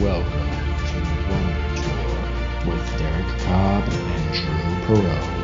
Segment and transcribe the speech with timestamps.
[0.00, 5.38] welcome to Wonder Tour with Derek Cobb and Drew Perot.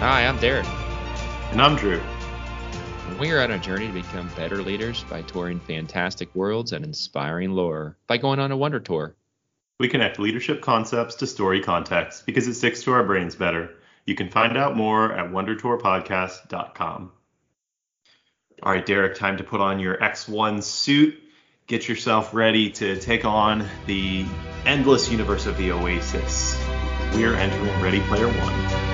[0.00, 0.66] Hi, I'm Derek.
[1.52, 2.02] And I'm Drew.
[3.20, 7.52] We are on a journey to become better leaders by touring fantastic worlds and inspiring
[7.52, 9.14] lore by going on a wonder tour.
[9.80, 13.76] We connect leadership concepts to story context because it sticks to our brains better.
[14.04, 17.12] You can find out more at wondertourpodcast.com.
[18.62, 21.18] All right, Derek, time to put on your X1 suit.
[21.66, 24.26] Get yourself ready to take on the
[24.66, 26.62] endless universe of the Oasis.
[27.14, 28.89] We are entering Ready Player One.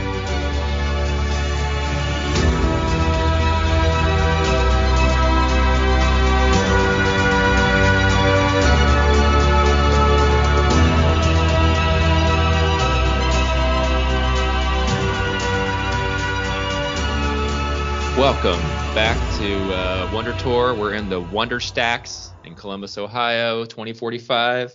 [18.26, 18.60] Welcome
[18.92, 20.74] back to uh, Wonder Tour.
[20.74, 24.74] We're in the Wonder Stacks in Columbus, Ohio, 2045,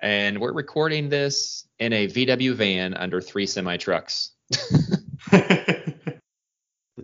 [0.00, 4.30] and we're recording this in a VW van under three semi trucks.
[5.30, 5.92] the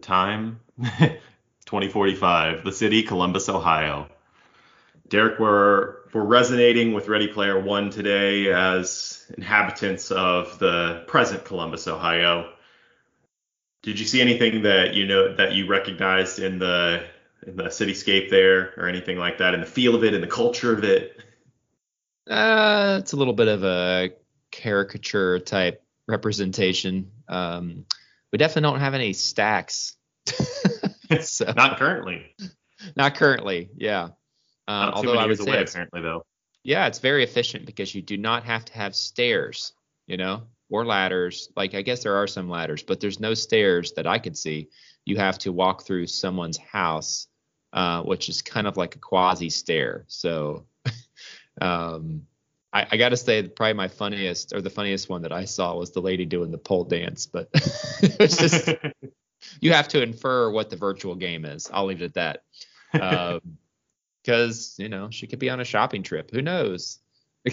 [0.00, 4.08] time 2045, the city Columbus, Ohio.
[5.10, 11.86] Derek, we're we're resonating with Ready Player One today as inhabitants of the present Columbus,
[11.86, 12.50] Ohio.
[13.82, 17.04] Did you see anything that you know that you recognized in the
[17.46, 20.26] in the cityscape there, or anything like that, in the feel of it, in the
[20.26, 21.20] culture of it?
[22.28, 24.10] Uh, it's a little bit of a
[24.52, 27.10] caricature type representation.
[27.28, 27.84] Um,
[28.30, 29.96] we definitely don't have any stacks.
[31.20, 32.34] so, not currently.
[32.96, 34.10] Not currently, yeah.
[34.68, 36.24] Um, not although I would say apparently though.
[36.62, 39.72] Yeah, it's very efficient because you do not have to have stairs.
[40.06, 41.50] You know, or ladders.
[41.54, 44.70] Like I guess there are some ladders, but there's no stairs that I could see.
[45.04, 47.28] You have to walk through someone's house,
[47.72, 50.04] uh, which is kind of like a quasi stair.
[50.08, 50.66] So
[51.60, 52.22] um,
[52.72, 55.76] I, I got to say, probably my funniest or the funniest one that I saw
[55.76, 58.68] was the lady doing the pole dance, but it's just
[59.60, 61.70] you have to infer what the virtual game is.
[61.72, 62.44] I'll leave it at that.
[62.92, 66.30] Because um, you know she could be on a shopping trip.
[66.30, 66.98] Who knows?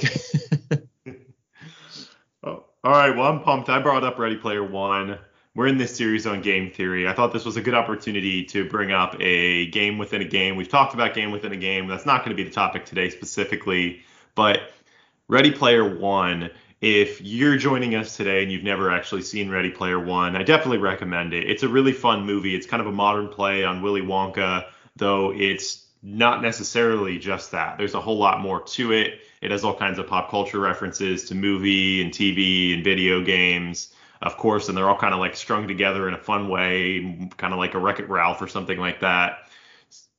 [2.81, 3.67] All right, well, I'm pumped.
[3.67, 5.19] I brought up Ready Player One.
[5.53, 7.09] We're in this series on game theory.
[7.09, 10.55] I thought this was a good opportunity to bring up a game within a game.
[10.55, 11.87] We've talked about game within a game.
[11.87, 14.03] That's not going to be the topic today specifically,
[14.33, 14.61] but
[15.27, 16.51] Ready Player One.
[16.79, 20.77] If you're joining us today and you've never actually seen Ready Player One, I definitely
[20.77, 21.49] recommend it.
[21.49, 22.55] It's a really fun movie.
[22.55, 24.63] It's kind of a modern play on Willy Wonka,
[24.95, 27.77] though it's not necessarily just that.
[27.77, 29.19] There's a whole lot more to it.
[29.41, 33.93] It has all kinds of pop culture references to movie and TV and video games,
[34.21, 37.53] of course, and they're all kind of like strung together in a fun way, kind
[37.53, 39.49] of like a Wreck It Ralph or something like that.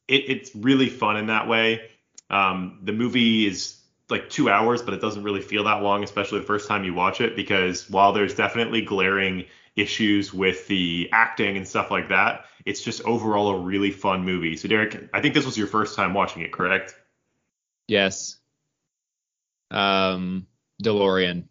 [0.09, 1.91] It, it's really fun in that way.
[2.31, 3.77] Um, the movie is
[4.09, 6.95] like two hours, but it doesn't really feel that long, especially the first time you
[6.95, 9.45] watch it, because while there's definitely glaring
[9.77, 14.57] issues with the acting and stuff like that, it's just overall a really fun movie.
[14.57, 16.95] So Derek, I think this was your first time watching it, correct?
[17.87, 18.40] Yes.
[19.71, 20.47] Um,
[20.83, 21.45] DeLorean.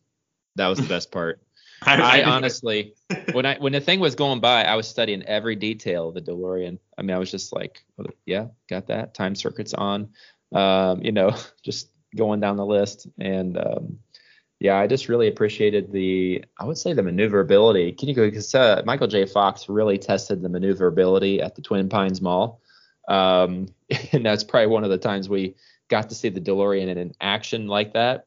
[0.55, 1.41] That was the best part.
[1.81, 2.93] I, I honestly,
[3.31, 6.21] when I when the thing was going by, I was studying every detail of the
[6.21, 6.77] DeLorean.
[6.97, 7.83] I mean, I was just like,
[8.25, 9.13] yeah, got that.
[9.13, 10.09] Time circuits on.
[10.51, 13.99] Um, you know, just going down the list, and um,
[14.59, 17.93] yeah, I just really appreciated the, I would say the maneuverability.
[17.93, 19.25] Can you go because uh, Michael J.
[19.25, 22.61] Fox really tested the maneuverability at the Twin Pines Mall,
[23.07, 23.67] um,
[24.11, 25.55] and that's probably one of the times we
[25.89, 28.25] got to see the DeLorean in an action like that.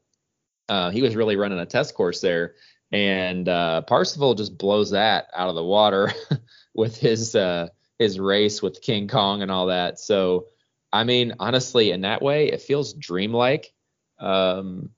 [0.68, 2.54] Uh, he was really running a test course there,
[2.90, 6.12] and uh, Parzival just blows that out of the water
[6.74, 7.68] with his uh,
[7.98, 9.98] his race with King Kong and all that.
[9.98, 10.46] So,
[10.92, 13.72] I mean, honestly, in that way, it feels dreamlike.
[14.18, 14.90] Um,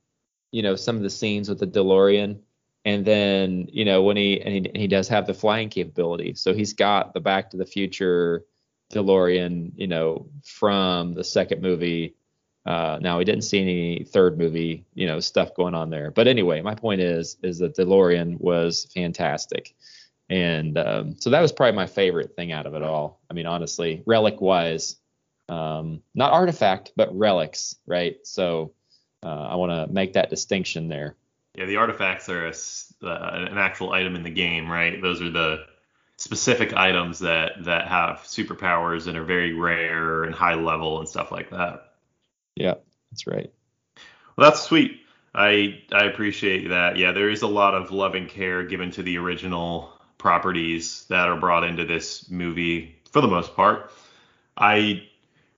[0.54, 2.38] you know some of the scenes with the DeLorean,
[2.84, 6.34] and then you know when he and he, and he does have the flying capability,
[6.34, 8.44] so he's got the Back to the Future
[8.92, 12.14] DeLorean, you know, from the second movie.
[12.66, 16.10] Uh, now we didn't see any third movie, you know, stuff going on there.
[16.10, 19.74] But anyway, my point is, is that DeLorean was fantastic,
[20.30, 23.20] and um, so that was probably my favorite thing out of it all.
[23.30, 24.96] I mean, honestly, relic wise,
[25.48, 28.16] um, not artifact, but relics, right?
[28.24, 28.72] So
[29.22, 31.16] uh, I want to make that distinction there.
[31.54, 32.54] Yeah, the artifacts are a,
[33.02, 35.00] uh, an actual item in the game, right?
[35.00, 35.66] Those are the
[36.16, 41.30] specific items that that have superpowers and are very rare and high level and stuff
[41.30, 41.93] like that.
[42.56, 42.74] Yeah,
[43.10, 43.52] that's right.
[44.36, 45.00] Well, that's sweet.
[45.34, 46.96] I I appreciate that.
[46.96, 51.28] Yeah, there is a lot of love and care given to the original properties that
[51.28, 53.90] are brought into this movie for the most part.
[54.56, 55.08] I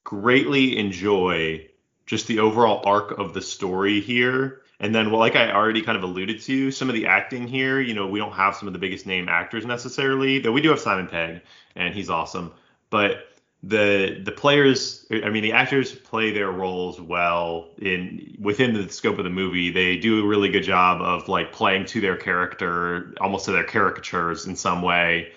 [0.04, 1.68] greatly enjoy
[2.06, 4.62] just the overall arc of the story here.
[4.78, 7.80] And then, well, like I already kind of alluded to, some of the acting here,
[7.80, 10.68] you know, we don't have some of the biggest name actors necessarily, though we do
[10.68, 11.40] have Simon Pegg,
[11.74, 12.52] and he's awesome.
[12.90, 13.24] But
[13.68, 19.18] the the players i mean the actors play their roles well in within the scope
[19.18, 19.70] of the movie.
[19.70, 23.64] They do a really good job of like playing to their character almost to their
[23.64, 25.32] caricatures in some way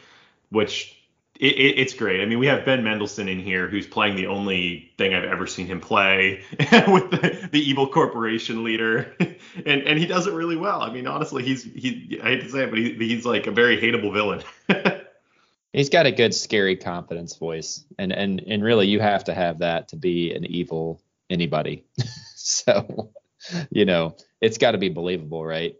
[0.49, 0.95] which
[1.39, 2.21] it, it, it's great.
[2.21, 5.47] I mean we have ben mendelsohn in here who's playing the only thing i've ever
[5.47, 6.43] seen him play
[6.87, 9.15] with the, the evil corporation leader.
[9.65, 10.81] And and he does it really well.
[10.81, 13.51] I mean honestly he's he i hate to say it but he, he's like a
[13.51, 14.43] very hateable villain
[15.73, 19.59] He's got a good scary confidence voice, and and and really you have to have
[19.59, 21.85] that to be an evil anybody.
[22.35, 23.11] so,
[23.69, 25.75] you know, it's got to be believable, right?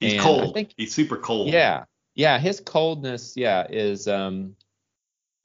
[0.00, 0.54] He's and cold.
[0.54, 1.48] Think, He's super cold.
[1.48, 2.38] Yeah, yeah.
[2.38, 4.56] His coldness, yeah, is um,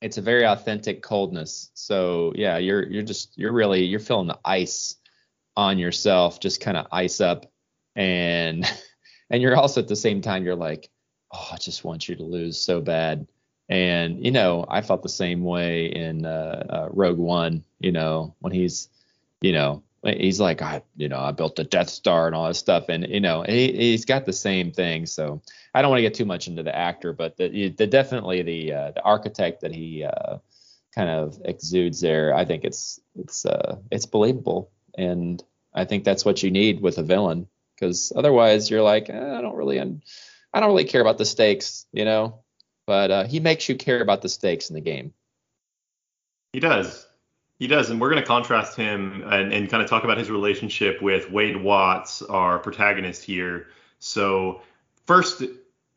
[0.01, 1.71] it's a very authentic coldness.
[1.73, 4.95] So yeah, you're you're just you're really you're feeling the ice
[5.55, 7.45] on yourself, just kind of ice up,
[7.95, 8.65] and
[9.29, 10.89] and you're also at the same time you're like,
[11.31, 13.27] oh, I just want you to lose so bad
[13.69, 17.63] and you know, I felt the same way in uh, uh, Rogue One.
[17.79, 18.89] You know, when he's,
[19.41, 22.59] you know, he's like, I, you know, I built the Death Star and all this
[22.59, 25.05] stuff, and you know, he, he's got the same thing.
[25.05, 25.41] So
[25.73, 28.73] I don't want to get too much into the actor, but the, the definitely the
[28.73, 30.37] uh, the architect that he uh,
[30.93, 35.41] kind of exudes there, I think it's it's uh, it's believable, and
[35.73, 39.41] I think that's what you need with a villain, because otherwise you're like, eh, I
[39.41, 42.42] don't really, I don't really care about the stakes, you know
[42.85, 45.13] but uh, he makes you care about the stakes in the game.
[46.53, 47.07] He does.
[47.59, 50.29] He does, and we're going to contrast him and, and kind of talk about his
[50.29, 53.67] relationship with Wade Watts, our protagonist here.
[53.99, 54.61] So
[55.05, 55.43] first,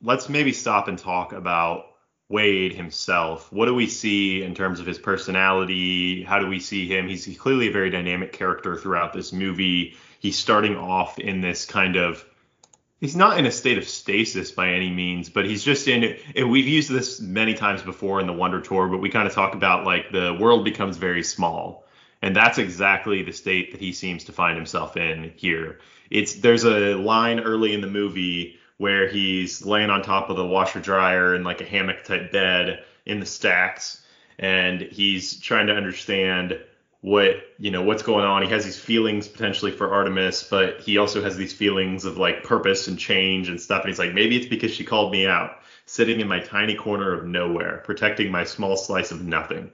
[0.02, 1.86] let's maybe stop and talk about
[2.28, 3.52] Wade himself.
[3.52, 6.22] What do we see in terms of his personality?
[6.22, 7.08] How do we see him?
[7.08, 9.96] He's clearly a very dynamic character throughout this movie.
[10.20, 12.24] He's starting off in this kind of
[13.00, 16.16] he's not in a state of stasis by any means, but he's just in.
[16.34, 19.34] And we've used this many times before in the Wonder Tour, but we kind of
[19.34, 21.86] talk about like the world becomes very small,
[22.22, 25.78] and that's exactly the state that he seems to find himself in here.
[26.10, 30.46] It's there's a line early in the movie where he's laying on top of the
[30.46, 34.02] washer dryer in like a hammock type bed in the stacks,
[34.38, 36.58] and he's trying to understand
[37.00, 38.42] what you know what's going on.
[38.42, 42.42] He has these feelings potentially for Artemis, but he also has these feelings of like
[42.42, 43.82] purpose and change and stuff.
[43.82, 47.12] And he's like, maybe it's because she called me out, sitting in my tiny corner
[47.12, 49.70] of nowhere, protecting my small slice of nothing.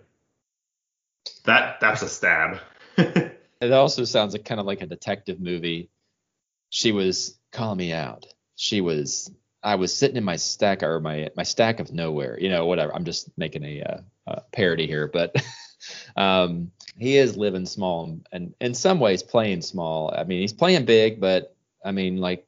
[1.45, 2.59] That that's a stab.
[2.97, 5.91] it also sounds like kind of like a detective movie.
[6.71, 8.27] She was calling me out.
[8.57, 9.31] She was
[9.63, 12.95] I was sitting in my stack or my my stack of nowhere, you know, whatever.
[12.95, 15.35] I'm just making a, uh, a parody here, but
[16.17, 20.13] um, he is living small and in some ways playing small.
[20.17, 21.55] I mean, he's playing big, but
[21.85, 22.47] I mean, like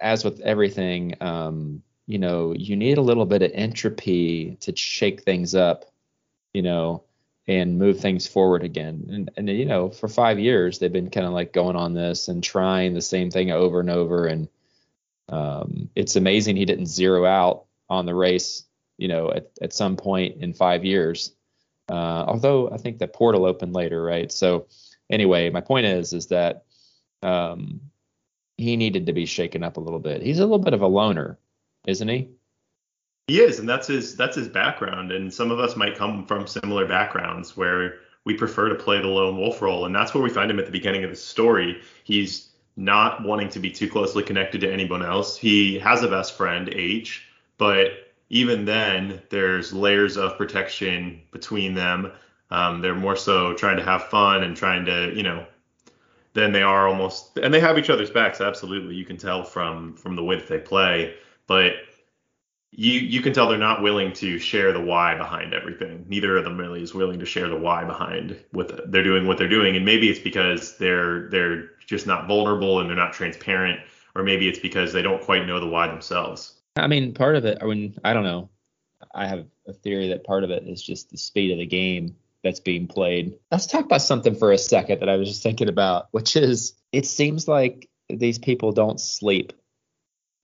[0.00, 5.22] as with everything, um, you know, you need a little bit of entropy to shake
[5.22, 5.86] things up,
[6.52, 7.02] you know,
[7.46, 9.06] and move things forward again.
[9.10, 12.28] And, and you know, for five years they've been kind of like going on this
[12.28, 14.26] and trying the same thing over and over.
[14.26, 14.48] And
[15.28, 18.64] um, it's amazing he didn't zero out on the race,
[18.96, 21.34] you know, at, at some point in five years.
[21.88, 24.32] Uh, although I think that portal opened later, right?
[24.32, 24.66] So
[25.10, 26.64] anyway, my point is is that
[27.22, 27.80] um,
[28.56, 30.22] he needed to be shaken up a little bit.
[30.22, 31.38] He's a little bit of a loner,
[31.86, 32.28] isn't he?
[33.26, 35.12] He is, and that's his that's his background.
[35.12, 39.08] And some of us might come from similar backgrounds where we prefer to play the
[39.08, 41.80] lone wolf role, and that's where we find him at the beginning of the story.
[42.04, 45.36] He's not wanting to be too closely connected to anyone else.
[45.36, 47.26] He has a best friend, H,
[47.56, 47.90] but
[48.34, 52.10] even then, there's layers of protection between them.
[52.50, 55.46] Um, they're more so trying to have fun and trying to, you know,
[56.32, 58.40] than they are almost, and they have each other's backs.
[58.40, 61.14] Absolutely, you can tell from from the way that they play,
[61.46, 61.74] but
[62.72, 66.04] you you can tell they're not willing to share the why behind everything.
[66.08, 69.38] Neither of them really is willing to share the why behind what they're doing, what
[69.38, 73.78] they're doing, and maybe it's because they're they're just not vulnerable and they're not transparent,
[74.16, 76.62] or maybe it's because they don't quite know the why themselves.
[76.76, 78.50] I mean, part of it, I mean, I don't know.
[79.14, 82.16] I have a theory that part of it is just the speed of the game
[82.42, 83.38] that's being played.
[83.50, 86.74] Let's talk about something for a second that I was just thinking about, which is
[86.92, 89.52] it seems like these people don't sleep.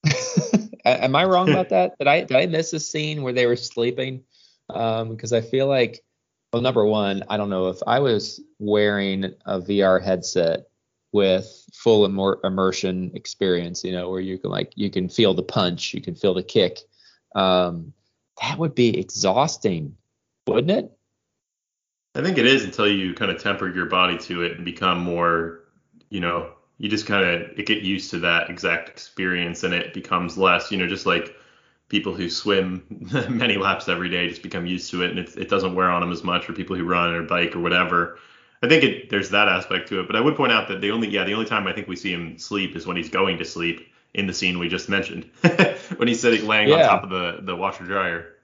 [0.85, 1.99] Am I wrong about that?
[1.99, 4.23] Did I did I miss a scene where they were sleeping?
[4.69, 6.01] Because um, I feel like,
[6.53, 10.70] well, number one, I don't know if I was wearing a VR headset
[11.13, 15.43] with full immer- immersion experience, you know, where you can like you can feel the
[15.43, 16.79] punch, you can feel the kick.
[17.35, 17.93] Um,
[18.41, 19.97] that would be exhausting,
[20.47, 20.93] wouldn't it?
[22.15, 24.99] I think it is until you kind of temper your body to it and become
[24.99, 25.61] more,
[26.09, 30.37] you know, you just kind of get used to that exact experience and it becomes
[30.37, 31.37] less, you know, just like
[31.89, 32.83] people who swim
[33.29, 36.01] many laps every day just become used to it and it, it doesn't wear on
[36.01, 38.19] them as much or people who run or bike or whatever.
[38.63, 40.91] I think it, there's that aspect to it, but I would point out that the
[40.91, 43.39] only yeah the only time I think we see him sleep is when he's going
[43.39, 45.31] to sleep in the scene we just mentioned
[45.97, 46.77] when he's sitting laying yeah.
[46.77, 48.35] on top of the the washer dryer.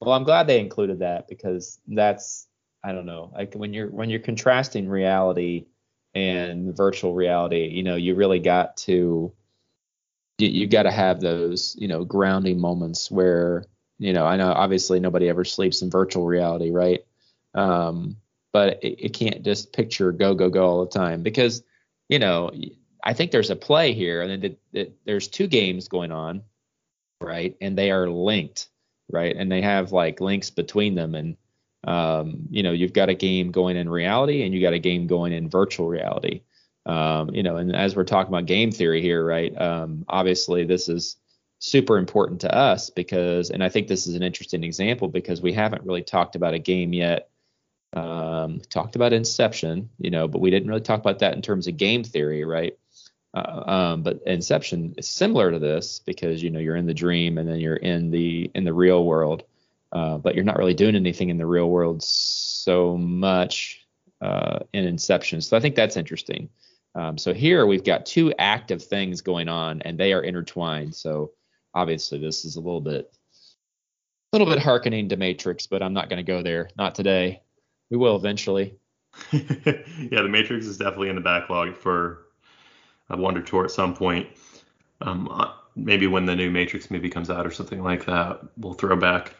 [0.00, 2.46] Well, I'm glad they included that because that's
[2.82, 5.66] I don't know like when you're when you're contrasting reality
[6.14, 9.32] and virtual reality, you know, you really got to
[10.38, 13.64] you, you got to have those you know grounding moments where
[13.98, 17.04] you know I know obviously nobody ever sleeps in virtual reality, right?
[17.54, 18.16] Um,
[18.54, 21.62] but it, it can't just picture go go go all the time because
[22.08, 22.50] you know
[23.02, 26.42] I think there's a play here, and it, there's two games going on,
[27.20, 27.54] right?
[27.60, 28.68] And they are linked,
[29.12, 29.36] right?
[29.36, 31.36] And they have like links between them, and
[31.86, 35.06] um, you know you've got a game going in reality, and you got a game
[35.06, 36.40] going in virtual reality.
[36.86, 39.58] Um, you know, and as we're talking about game theory here, right?
[39.60, 41.16] Um, obviously, this is
[41.58, 45.52] super important to us because, and I think this is an interesting example because we
[45.52, 47.30] haven't really talked about a game yet
[47.94, 51.66] um, talked about Inception, you know, but we didn't really talk about that in terms
[51.66, 52.76] of game theory, right?
[53.34, 57.38] Uh, um, but Inception is similar to this because you know you're in the dream
[57.38, 59.44] and then you're in the in the real world,
[59.92, 63.86] uh, but you're not really doing anything in the real world so much
[64.20, 65.40] uh, in Inception.
[65.40, 66.48] So I think that's interesting.
[66.94, 70.94] Um, so here we've got two active things going on and they are intertwined.
[70.94, 71.32] So
[71.74, 73.12] obviously this is a little bit
[74.32, 76.68] a little bit harkening to Matrix, but I'm not going to go there.
[76.76, 77.42] Not today.
[77.90, 78.76] We will eventually.
[79.32, 82.26] yeah, the Matrix is definitely in the backlog for
[83.10, 84.28] a Wonder Tour at some point.
[85.00, 88.74] Um, uh, maybe when the new Matrix movie comes out or something like that, we'll
[88.74, 89.34] throw back.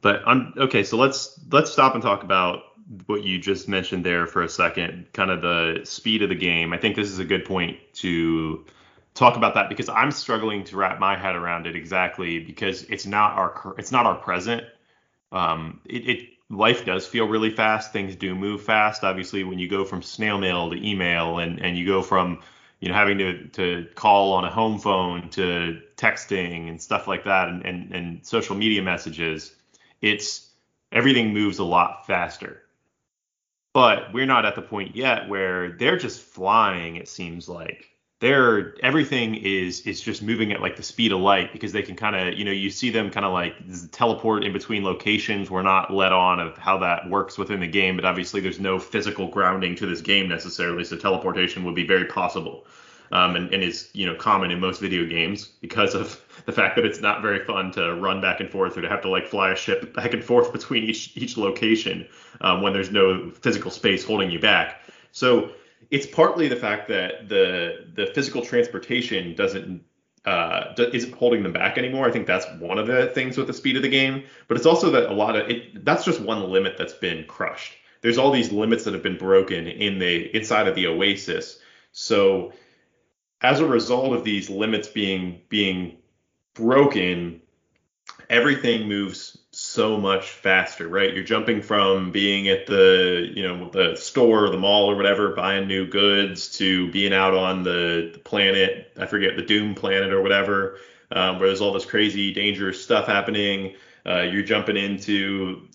[0.00, 0.82] But I'm okay.
[0.82, 2.62] So let's let's stop and talk about
[3.06, 5.06] what you just mentioned there for a second.
[5.12, 6.72] Kind of the speed of the game.
[6.72, 8.64] I think this is a good point to
[9.14, 13.06] talk about that because I'm struggling to wrap my head around it exactly because it's
[13.06, 14.64] not our it's not our present.
[15.32, 17.92] Um, it, it life does feel really fast.
[17.92, 19.04] Things do move fast.
[19.04, 22.42] Obviously, when you go from snail mail to email and, and you go from
[22.80, 27.24] you know having to, to call on a home phone to texting and stuff like
[27.24, 29.54] that and, and, and social media messages,
[30.02, 30.50] it's
[30.92, 32.62] everything moves a lot faster.
[33.72, 37.86] But we're not at the point yet where they're just flying, it seems like
[38.20, 41.96] they're everything is is just moving at like the speed of light because they can
[41.96, 43.54] kind of you know you see them kind of like
[43.90, 45.50] teleport in between locations.
[45.50, 48.78] We're not let on of how that works within the game but obviously there's no
[48.78, 52.66] physical grounding to this game necessarily so teleportation would be very possible
[53.12, 56.76] um, and, and is you know common in most video games because of the fact
[56.76, 59.26] that it's not very fun to run back and forth or to have to like
[59.26, 62.06] fly a ship back and forth between each each location
[62.40, 64.82] um, when there's no physical space holding you back.
[65.12, 65.52] So
[65.90, 69.82] it's partly the fact that the the physical transportation doesn't
[70.24, 72.06] uh, isn't holding them back anymore.
[72.06, 74.24] I think that's one of the things with the speed of the game.
[74.48, 75.84] But it's also that a lot of it.
[75.84, 77.74] That's just one limit that's been crushed.
[78.02, 81.58] There's all these limits that have been broken in the inside of the Oasis.
[81.92, 82.52] So
[83.40, 85.98] as a result of these limits being being
[86.54, 87.40] broken,
[88.28, 91.12] everything moves so much faster, right?
[91.12, 95.34] You're jumping from being at the, you know, the store or the mall or whatever,
[95.34, 100.12] buying new goods to being out on the, the planet, I forget the Doom planet
[100.12, 100.78] or whatever,
[101.10, 103.74] um, where there's all this crazy, dangerous stuff happening.
[104.06, 105.68] Uh, you're jumping into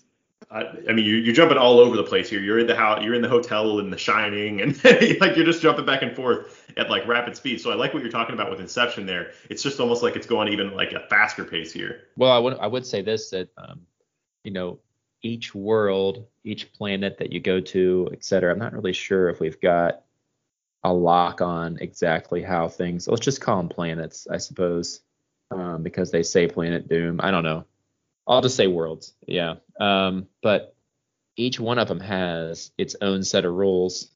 [0.50, 2.40] I, I mean, you're, you're, jumping all over the place here.
[2.40, 4.72] You're in the house, you're in the hotel in The Shining, and
[5.20, 7.60] like you're just jumping back and forth at like rapid speed.
[7.60, 9.32] So I like what you're talking about with Inception there.
[9.50, 12.04] It's just almost like it's going even like a faster pace here.
[12.16, 13.80] Well, I would I would say this that um,
[14.44, 14.78] you know
[15.22, 18.52] each world, each planet that you go to, et cetera.
[18.52, 20.02] I'm not really sure if we've got
[20.84, 23.08] a lock on exactly how things.
[23.08, 25.00] Let's just call them planets, I suppose,
[25.50, 27.20] um, because they say Planet Doom.
[27.20, 27.64] I don't know.
[28.26, 29.14] I'll just say worlds.
[29.26, 29.56] Yeah.
[29.78, 30.74] Um, but
[31.36, 34.10] each one of them has its own set of rules.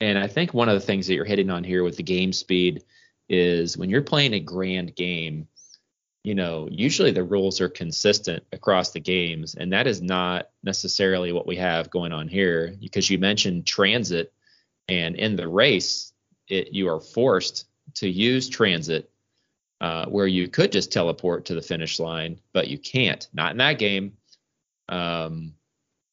[0.00, 2.32] And I think one of the things that you're hitting on here with the game
[2.32, 2.84] speed
[3.28, 5.48] is when you're playing a grand game,
[6.24, 9.54] you know, usually the rules are consistent across the games.
[9.54, 14.32] And that is not necessarily what we have going on here because you mentioned transit.
[14.88, 16.12] And in the race,
[16.48, 19.10] it, you are forced to use transit
[19.84, 23.28] uh, where you could just teleport to the finish line, but you can't.
[23.34, 24.16] Not in that game.
[24.88, 25.52] Um,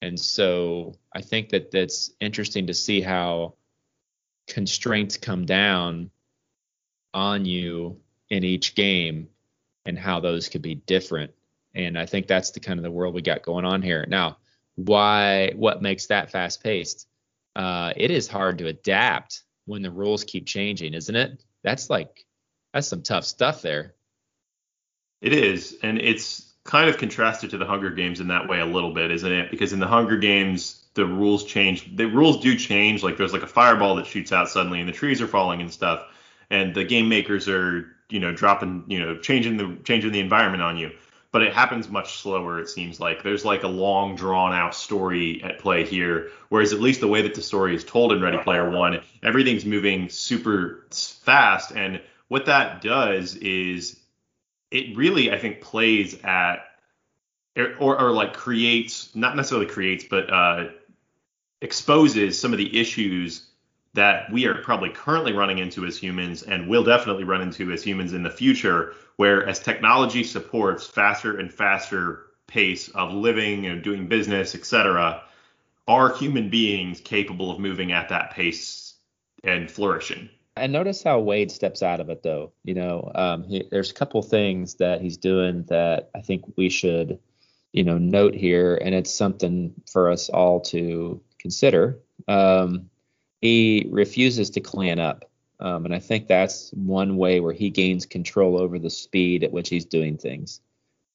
[0.02, 3.54] and so I think that that's interesting to see how
[4.46, 6.12] constraints come down
[7.14, 9.30] on you in each game
[9.86, 11.32] and how those could be different.
[11.74, 14.06] And I think that's the kind of the world we got going on here.
[14.06, 14.36] Now,
[14.76, 17.08] why what makes that fast paced?
[17.56, 21.42] Uh, it is hard to adapt when the rules keep changing, isn't it?
[21.64, 22.26] That's like
[22.74, 23.94] that's some tough stuff there.
[25.22, 28.66] It is, and it's kind of contrasted to the Hunger Games in that way a
[28.66, 29.52] little bit, isn't it?
[29.52, 31.96] Because in the Hunger Games, the rules change.
[31.96, 33.04] The rules do change.
[33.04, 35.72] Like there's like a fireball that shoots out suddenly, and the trees are falling and
[35.72, 36.06] stuff,
[36.50, 40.62] and the game makers are you know dropping you know changing the changing the environment
[40.62, 40.92] on you
[41.32, 45.42] but it happens much slower it seems like there's like a long drawn out story
[45.44, 48.38] at play here whereas at least the way that the story is told in ready
[48.40, 54.00] player one everything's moving super fast and what that does is
[54.72, 56.60] it really i think plays at
[57.58, 60.70] or, or like creates not necessarily creates but uh,
[61.62, 63.48] exposes some of the issues
[63.94, 67.84] that we are probably currently running into as humans and will definitely run into as
[67.84, 73.84] humans in the future, where as technology supports faster and faster pace of living and
[73.84, 75.22] doing business, etc.,
[75.88, 78.94] are human beings capable of moving at that pace
[79.44, 80.30] and flourishing?
[80.56, 82.52] And notice how Wade steps out of it, though.
[82.64, 86.70] You know, um, he, there's a couple things that he's doing that I think we
[86.70, 87.20] should,
[87.72, 92.00] you know, note here, and it's something for us all to consider.
[92.28, 92.90] Um,
[93.40, 95.26] he refuses to clan up.
[95.60, 99.52] Um, and I think that's one way where he gains control over the speed at
[99.52, 100.60] which he's doing things.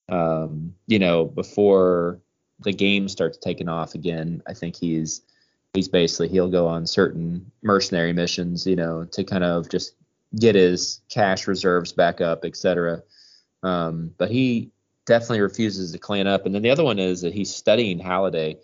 [0.09, 2.21] Um, you know, before
[2.61, 5.23] the game starts taking off again, I think he's
[5.76, 9.95] he's basically he'll go on certain mercenary missions, you know, to kind of just
[10.38, 13.02] get his cash reserves back up, etc.
[13.62, 14.71] Um, but he
[15.06, 16.47] definitely refuses to clean up.
[16.47, 18.59] And then the other one is that he's studying Halliday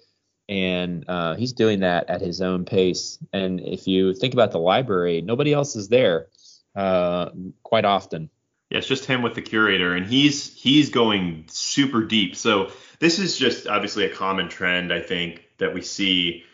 [0.48, 3.18] and uh, he's doing that at his own pace.
[3.32, 6.26] And if you think about the library, nobody else is there
[6.74, 7.30] uh,
[7.62, 8.28] quite often.
[8.70, 12.34] Yeah, it's just him with the curator, and he's he's going super deep.
[12.34, 16.44] So this is just obviously a common trend, I think, that we see.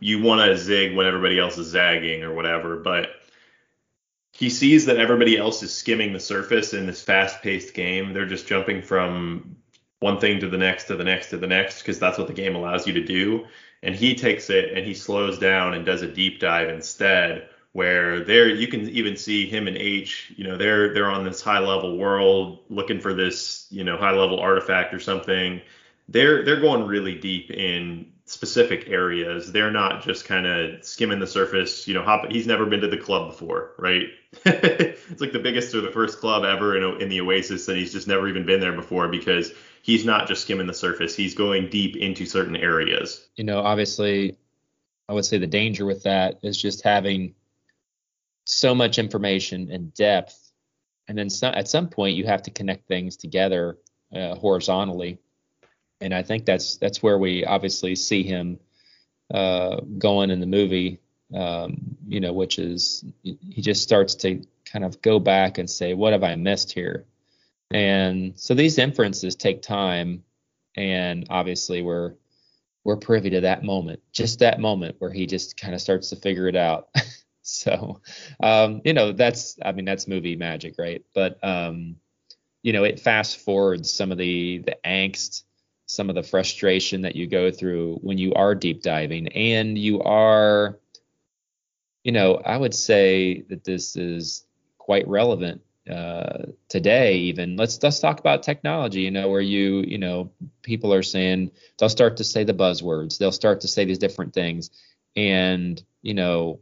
[0.00, 3.08] You want to zig when everybody else is zagging or whatever, but
[4.32, 8.12] he sees that everybody else is skimming the surface in this fast-paced game.
[8.12, 9.56] They're just jumping from
[10.00, 12.34] one thing to the next to the next to the next because that's what the
[12.34, 13.46] game allows you to do.
[13.82, 18.24] And he takes it and he slows down and does a deep dive instead where
[18.24, 21.58] there you can even see him and H, you know, they're they're on this high
[21.58, 25.60] level world looking for this, you know, high level artifact or something.
[26.08, 29.52] They're they're going really deep in specific areas.
[29.52, 32.88] They're not just kind of skimming the surface, you know, hop, he's never been to
[32.88, 34.06] the club before, right?
[34.44, 37.92] it's like the biggest or the first club ever in, in the Oasis and he's
[37.92, 41.14] just never even been there before because he's not just skimming the surface.
[41.14, 43.28] He's going deep into certain areas.
[43.36, 44.36] You know, obviously,
[45.08, 47.36] I would say the danger with that is just having
[48.44, 50.50] so much information and depth,
[51.06, 53.78] and then some, at some point you have to connect things together
[54.12, 55.20] uh, horizontally.
[56.00, 58.58] And I think that's that's where we obviously see him
[59.32, 61.00] uh, going in the movie.
[61.34, 65.92] Um, you know, which is he just starts to kind of go back and say,
[65.94, 67.04] what have I missed here?
[67.72, 70.22] And so these inferences take time,
[70.76, 72.14] and obviously we're
[72.84, 76.16] we're privy to that moment, just that moment where he just kind of starts to
[76.16, 76.88] figure it out.
[77.42, 78.00] so,
[78.40, 81.04] um, you know, that's I mean that's movie magic, right?
[81.12, 81.96] But um,
[82.62, 85.42] you know, it fast forwards some of the the angst,
[85.86, 90.02] some of the frustration that you go through when you are deep diving, and you
[90.02, 90.78] are,
[92.04, 94.44] you know, I would say that this is
[94.78, 97.56] quite relevant uh, today even.
[97.56, 100.30] Let's let's talk about technology you know where you you know
[100.62, 104.34] people are saying they'll start to say the buzzwords they'll start to say these different
[104.34, 104.70] things.
[105.14, 106.60] And you know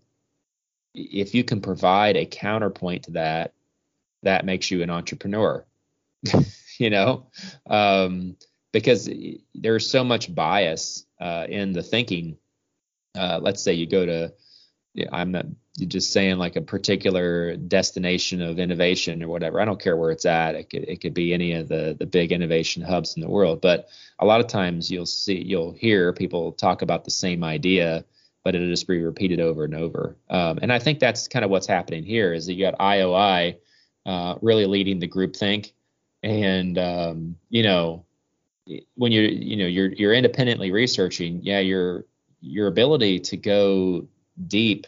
[0.94, 3.54] if you can provide a counterpoint to that
[4.22, 5.64] that makes you an entrepreneur
[6.78, 7.26] you know?
[7.66, 8.36] Um,
[8.74, 9.08] because
[9.54, 12.36] there's so much bias uh, in the thinking
[13.16, 14.32] uh, let's say you go to
[15.10, 15.46] i'm not
[15.78, 19.60] just saying like a particular destination of innovation or whatever.
[19.60, 20.54] I don't care where it's at.
[20.54, 23.60] It could it could be any of the the big innovation hubs in the world.
[23.60, 23.88] But
[24.20, 28.04] a lot of times you'll see you'll hear people talk about the same idea,
[28.44, 30.16] but it'll just be repeated over and over.
[30.30, 33.56] Um, and I think that's kind of what's happening here is that you got IOI
[34.06, 35.74] uh, really leading the group think,
[36.22, 38.04] and um, you know
[38.94, 42.04] when you're you know you're you're independently researching, yeah, your
[42.40, 44.06] your ability to go
[44.46, 44.86] deep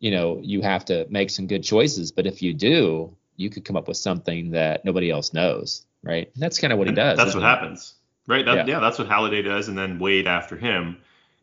[0.00, 2.10] you know, you have to make some good choices.
[2.10, 6.30] But if you do, you could come up with something that nobody else knows, right?
[6.34, 7.18] And that's kind of what he does.
[7.18, 7.46] That's what it?
[7.46, 7.94] happens,
[8.26, 8.44] right?
[8.44, 8.74] That, yeah.
[8.74, 10.98] yeah, that's what Halliday does, and then Wade after him,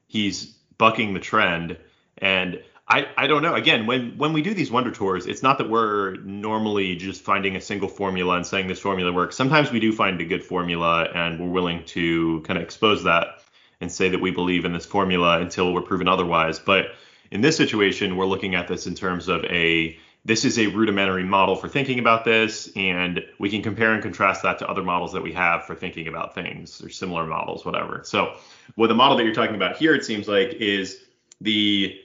[0.08, 0.45] he's
[0.77, 1.77] bucking the trend.
[2.17, 3.54] And I, I don't know.
[3.54, 7.58] Again, when when we do these wonder tours, it's not that we're normally just finding
[7.58, 9.36] a single formula and saying this formula works.
[9.36, 13.43] Sometimes we do find a good formula and we're willing to kind of expose that
[13.82, 16.60] and say that we believe in this formula until we're proven otherwise.
[16.60, 16.88] But
[17.30, 21.23] in this situation, we're looking at this in terms of a this is a rudimentary
[21.23, 25.13] model for thinking about this, and we can compare and contrast that to other models
[25.13, 28.02] that we have for thinking about things or similar models, whatever.
[28.04, 28.36] So,
[28.76, 31.02] what the model that you're talking about here, it seems like, is
[31.39, 31.97] the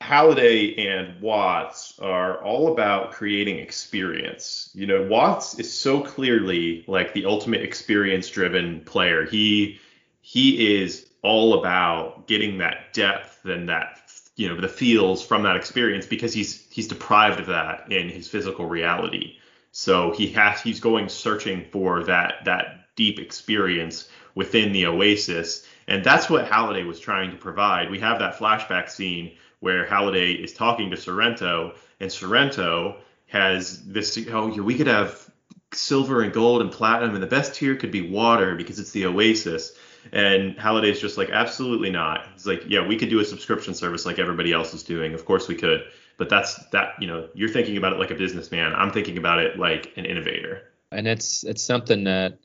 [0.00, 4.70] Halliday and Watts are all about creating experience.
[4.74, 9.26] You know, Watts is so clearly like the ultimate experience-driven player.
[9.26, 9.78] He
[10.22, 13.98] he is all about getting that depth and that
[14.36, 18.26] you know the feels from that experience because he's he's deprived of that in his
[18.26, 19.36] physical reality.
[19.72, 26.02] So he has he's going searching for that that deep experience within the oasis, and
[26.02, 27.90] that's what Halliday was trying to provide.
[27.90, 32.96] We have that flashback scene where Halliday is talking to Sorrento, and Sorrento
[33.26, 35.30] has this oh we could have
[35.72, 39.06] silver and gold and platinum, and the best tier could be water because it's the
[39.06, 39.72] oasis.
[40.12, 42.26] And Halliday's just like, absolutely not.
[42.32, 45.12] He's like, yeah, we could do a subscription service like everybody else is doing.
[45.12, 45.84] Of course we could.
[46.16, 48.74] But that's that, you know, you're thinking about it like a businessman.
[48.74, 50.72] I'm thinking about it like an innovator.
[50.90, 52.38] And it's it's something that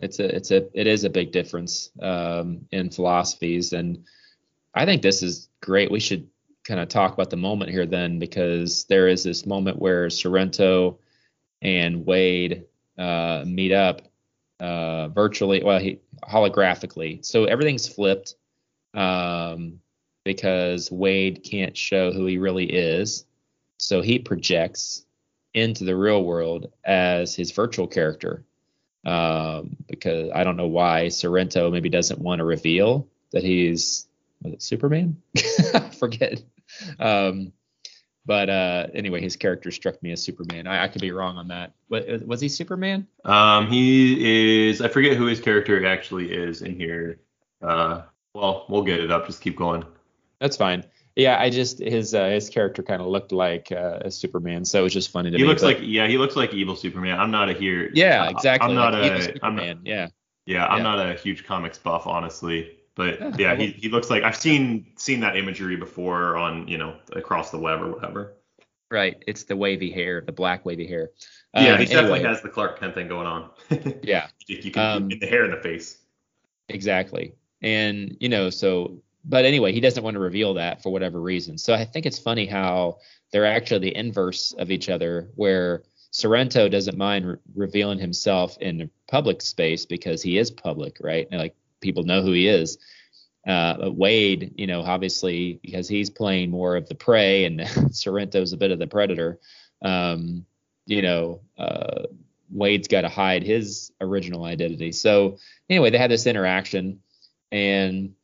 [0.00, 3.72] it's a it's a it is a big difference um, in philosophies.
[3.72, 4.04] And
[4.74, 5.90] I think this is great.
[5.90, 6.28] We should
[6.64, 10.98] kind of talk about the moment here then because there is this moment where Sorrento
[11.62, 12.64] and Wade
[12.98, 14.02] uh, meet up
[14.60, 17.24] uh, virtually, well, he, holographically.
[17.24, 18.34] So everything's flipped
[18.94, 19.80] um,
[20.24, 23.24] because Wade can't show who he really is.
[23.78, 25.04] So he projects
[25.52, 28.44] into the real world as his virtual character.
[29.04, 34.06] Um, because I don't know why Sorrento maybe doesn't want to reveal that he's
[34.58, 35.20] Superman?
[35.98, 36.42] Forget.
[36.98, 37.52] Um,
[38.26, 40.66] but uh, anyway, his character struck me as Superman.
[40.66, 41.74] I, I could be wrong on that.
[41.90, 43.06] Was, was he Superman?
[43.24, 44.80] Um, he is.
[44.80, 47.20] I forget who his character actually is in here.
[47.60, 49.26] Uh, well, we'll get it up.
[49.26, 49.84] Just keep going.
[50.40, 50.84] That's fine.
[51.16, 54.80] Yeah, I just his uh, his character kind of looked like uh, a Superman, so
[54.80, 55.46] it was just funny to he me.
[55.46, 57.20] He looks but, like yeah, he looks like evil Superman.
[57.20, 57.90] I'm not a here.
[57.94, 58.70] Yeah, exactly.
[58.70, 59.44] I'm not like a.
[59.44, 60.08] I'm not, yeah.
[60.46, 60.82] Yeah, I'm yeah.
[60.82, 62.73] not a huge comics buff, honestly.
[62.96, 66.78] But yeah, yeah he, he looks like I've seen seen that imagery before on you
[66.78, 68.34] know across the web or whatever.
[68.90, 71.10] Right, it's the wavy hair, the black wavy hair.
[71.54, 71.86] Yeah, um, he anyway.
[71.86, 73.50] definitely has the Clark Kent thing going on.
[74.02, 75.98] yeah, you can um, the hair in the face.
[76.68, 79.00] Exactly, and you know so.
[79.26, 81.56] But anyway, he doesn't want to reveal that for whatever reason.
[81.56, 82.98] So I think it's funny how
[83.32, 88.90] they're actually the inverse of each other, where Sorrento doesn't mind re- revealing himself in
[89.08, 91.26] public space because he is public, right?
[91.32, 92.78] And like people know who he is.
[93.46, 97.60] Uh, Wade, you know, obviously because he's playing more of the prey and
[97.92, 99.38] Sorrento's a bit of the predator.
[99.84, 100.46] Um,
[100.86, 102.04] you know, uh,
[102.50, 104.92] Wade's got to hide his original identity.
[104.92, 107.00] So anyway, they had this interaction,
[107.50, 108.14] and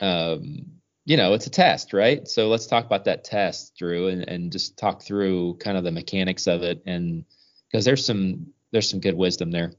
[0.00, 0.66] um,
[1.04, 2.26] you know, it's a test, right?
[2.26, 5.92] So let's talk about that test, Drew, and, and just talk through kind of the
[5.92, 7.24] mechanics of it, and
[7.70, 9.72] because there's some there's some good wisdom there.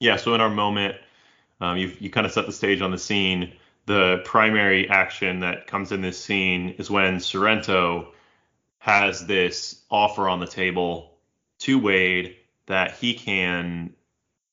[0.00, 0.16] Yeah.
[0.16, 0.96] So in our moment,
[1.62, 3.52] um, you you kind of set the stage on the scene.
[3.86, 8.12] The primary action that comes in this scene is when Sorrento
[8.78, 11.14] has this offer on the table
[11.60, 13.94] to Wade that he can,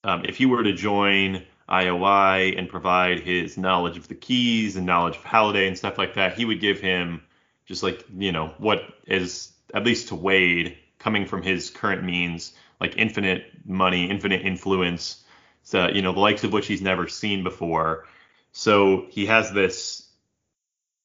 [0.03, 4.85] um, if he were to join IOI and provide his knowledge of the keys and
[4.85, 7.23] knowledge of Halliday and stuff like that, he would give him
[7.65, 12.53] just like you know what is at least to Wade coming from his current means
[12.79, 15.23] like infinite money, infinite influence,
[15.63, 18.05] so, you know, the likes of which he's never seen before.
[18.51, 20.09] So he has this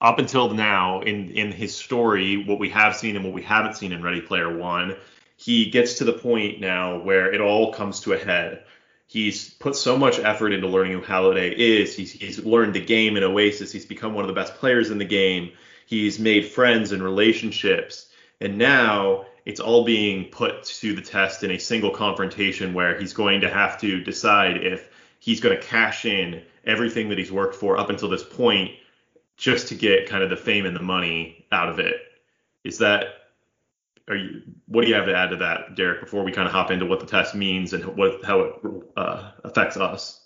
[0.00, 3.76] up until now in in his story, what we have seen and what we haven't
[3.76, 4.96] seen in Ready Player One,
[5.36, 8.64] he gets to the point now where it all comes to a head.
[9.06, 11.94] He's put so much effort into learning who Halliday is.
[11.94, 13.72] He's he's learned the game in Oasis.
[13.72, 15.52] He's become one of the best players in the game.
[15.86, 18.08] He's made friends and relationships.
[18.40, 23.12] And now it's all being put to the test in a single confrontation where he's
[23.12, 27.54] going to have to decide if he's going to cash in everything that he's worked
[27.54, 28.70] for up until this point
[29.36, 31.96] just to get kind of the fame and the money out of it.
[32.62, 33.06] Is that
[34.08, 36.52] are you what do you have to add to that, Derek, before we kind of
[36.52, 38.54] hop into what the test means and what how it
[38.96, 40.20] uh, affects us?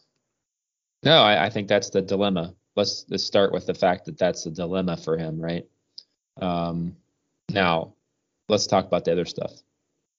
[1.05, 2.55] No, I, I, think that's the dilemma.
[2.75, 5.65] Let's let's start with the fact that that's the dilemma for him, right?
[6.41, 6.97] Um,
[7.51, 7.95] now,
[8.49, 9.53] let's talk about the other stuff.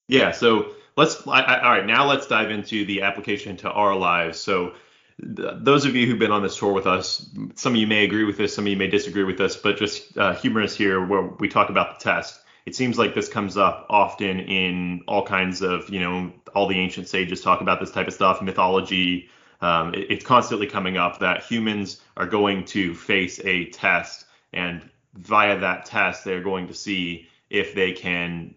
[0.08, 0.32] Yeah.
[0.32, 1.26] So let's.
[1.26, 1.86] I, I, all right.
[1.86, 4.38] Now let's dive into the application to our lives.
[4.38, 4.74] So
[5.22, 8.24] those of you who've been on this tour with us, some of you may agree
[8.24, 11.22] with this, some of you may disagree with this, but just uh, humorous here where
[11.22, 12.40] we talk about the test.
[12.66, 16.78] It seems like this comes up often in all kinds of, you know, all the
[16.78, 19.28] ancient sages talk about this type of stuff, mythology.
[19.60, 24.88] Um, it, it's constantly coming up that humans are going to face a test, and
[25.14, 28.54] via that test, they're going to see if they can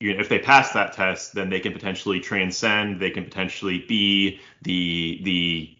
[0.00, 3.00] you know, if they pass that test, then they can potentially transcend.
[3.00, 5.76] They can potentially be the the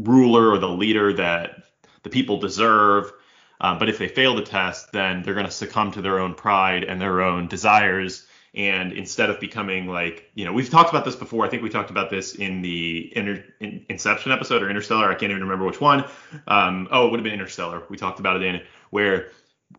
[0.00, 1.64] ruler or the leader that
[2.02, 3.12] the people deserve.
[3.60, 6.34] Uh, but if they fail the test, then they're going to succumb to their own
[6.34, 8.26] pride and their own desires.
[8.54, 11.44] And instead of becoming like, you know, we've talked about this before.
[11.44, 15.10] I think we talked about this in the Inter- in Inception episode or Interstellar.
[15.10, 16.04] I can't even remember which one.
[16.46, 17.82] Um, oh, it would have been Interstellar.
[17.90, 19.30] We talked about it in where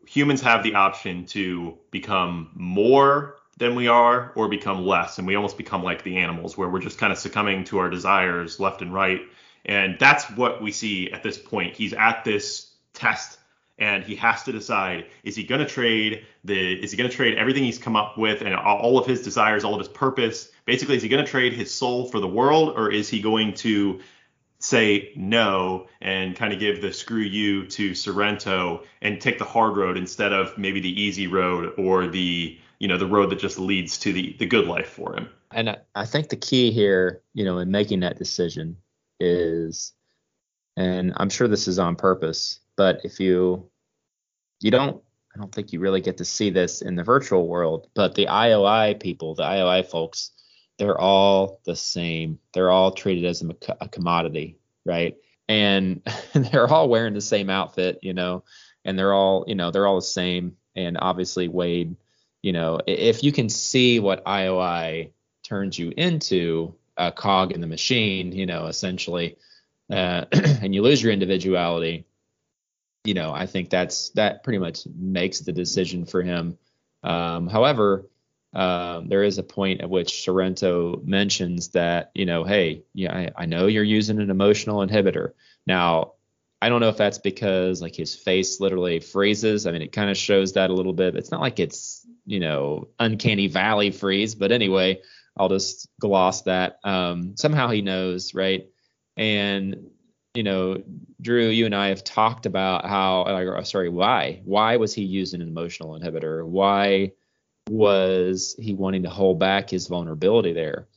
[0.06, 5.17] humans have the option to become more than we are or become less.
[5.17, 7.89] And we almost become like the animals where we're just kind of succumbing to our
[7.89, 9.21] desires left and right
[9.67, 11.76] and that's what we see at this point.
[11.76, 13.38] He's at this test
[13.78, 17.15] and he has to decide is he going to trade the is he going to
[17.15, 20.52] trade everything he's come up with and all of his desires, all of his purpose?
[20.65, 23.54] Basically, is he going to trade his soul for the world or is he going
[23.56, 24.00] to
[24.60, 29.78] say no and kind of give the screw you to Sorrento and take the hard
[29.78, 33.60] road instead of maybe the easy road or the you know the road that just
[33.60, 35.30] leads to the the good life for him.
[35.52, 38.78] And I think the key here, you know, in making that decision
[39.20, 39.93] is,
[40.76, 43.70] and I'm sure this is on purpose, but if you
[44.60, 45.02] you don't
[45.36, 48.26] I don't think you really get to see this in the virtual world, but the
[48.26, 50.32] IOI people, the IOI folks,
[50.78, 52.40] they're all the same.
[52.54, 55.16] They're all treated as a, a commodity, right?
[55.48, 56.02] And
[56.34, 58.44] they're all wearing the same outfit, you know,
[58.86, 60.58] and they're all, you know, they're all the same.
[60.76, 61.96] And obviously, Wade,
[62.42, 65.12] you know, if you can see what IOI
[65.44, 69.38] turns you into, a cog in the machine, you know, essentially,
[69.92, 72.06] uh, and you lose your individuality,
[73.04, 76.58] you know, I think that's that pretty much makes the decision for him.
[77.04, 78.06] Um, however,
[78.54, 83.44] um, there is a point at which Sorrento mentions that, you know, hey, yeah, I,
[83.44, 85.34] I know you're using an emotional inhibitor.
[85.66, 86.14] Now,
[86.62, 89.68] I don't know if that's because like his face literally freezes.
[89.68, 91.16] I mean, it kind of shows that a little bit.
[91.16, 95.02] It's not like it's, you know, uncanny valley freeze, but anyway,
[95.38, 96.80] I'll just gloss that.
[96.84, 98.68] Um, somehow he knows, right?
[99.16, 99.92] And
[100.34, 100.84] you know,
[101.20, 104.42] Drew, you and I have talked about how, sorry, why?
[104.46, 106.46] Why was he using an emotional inhibitor?
[106.46, 107.14] Why
[107.70, 110.88] was he wanting to hold back his vulnerability there?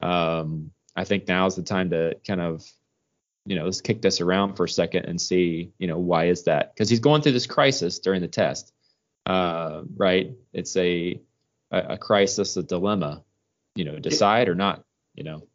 [0.00, 2.64] Um, I think now is the time to kind of,
[3.44, 6.44] you know, let's kick this around for a second and see, you know, why is
[6.44, 6.74] that?
[6.74, 8.72] Because he's going through this crisis during the test,
[9.26, 10.32] uh, right?
[10.52, 11.20] It's a,
[11.70, 13.22] a, a crisis, a dilemma
[13.76, 14.82] you know decide or not
[15.14, 15.46] you know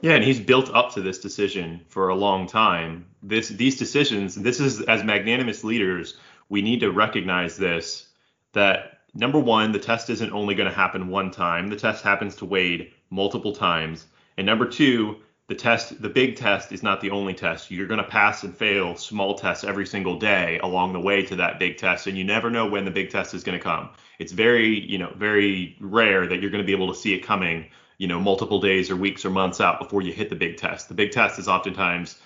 [0.00, 4.34] yeah and he's built up to this decision for a long time this these decisions
[4.34, 6.16] this is as magnanimous leaders
[6.48, 8.08] we need to recognize this
[8.54, 11.68] that number one the test isn't only going to happen one time.
[11.68, 14.06] The test happens to wade multiple times.
[14.36, 15.16] And number two
[15.48, 17.70] the test the big test is not the only test.
[17.70, 21.36] You're going to pass and fail small tests every single day along the way to
[21.36, 23.90] that big test and you never know when the big test is going to come.
[24.18, 27.20] It's very you know very rare that you're going to be able to see it
[27.20, 27.66] coming
[27.98, 30.88] you know multiple days or weeks or months out before you hit the big test.
[30.88, 32.18] The big test is oftentimes